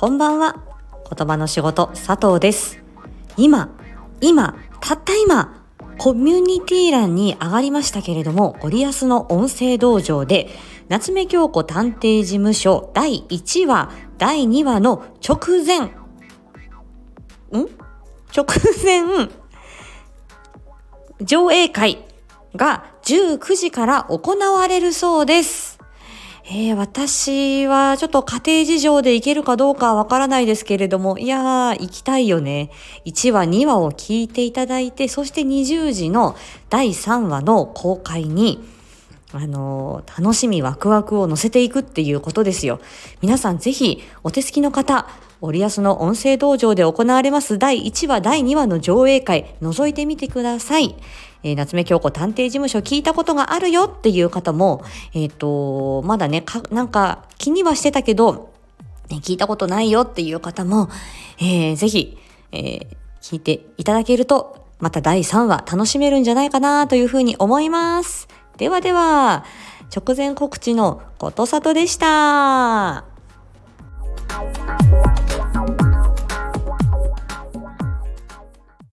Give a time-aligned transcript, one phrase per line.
[0.00, 0.54] こんばんは。
[1.12, 2.78] 言葉の仕事、佐藤です。
[3.36, 3.68] 今、
[4.20, 5.60] 今、たった今、
[5.98, 10.50] コミュニティ欄に上がりましたけれども、ゴリアスの音声道場で、
[10.86, 15.90] 夏目京子探偵事務所第1話、第2話の直前、ん？
[18.32, 18.46] 直
[18.84, 19.28] 前、
[21.22, 22.04] 上映会
[22.54, 25.67] が19時から行われるそうです。
[26.50, 32.70] えー、私はちょっと家庭事情で行けるかどうかわからないですけれども、いやー、行きたいよね。
[33.04, 36.36] 1話、2話を聞いていただいて、そして20時の
[36.70, 38.64] 第3話の公開に、
[39.32, 42.80] あのー楽しみ、ワクワクを乗せていくっていうことですよ。
[43.20, 45.06] 皆さんぜひ、お手すきの方、
[45.40, 50.96] オリアスの音声道場で行われます第1話、第2話の上映会、覗いてみてください。
[51.44, 54.82] えー夏目京子探偵事務所聞いたことがあるよっていう方も、
[55.14, 58.50] えっ、と、まだね、か、なんか気にはしてたけど、
[59.08, 60.88] ね、聞いたことないよっていう方も、
[61.38, 62.18] えーぜひ、
[62.52, 62.86] えー
[63.20, 68.28] 聞いていただけると、また第3話楽しめるんじゃないかなというふうに思います。
[68.56, 69.44] ではでは、
[69.94, 73.17] 直前告知のことさとでした。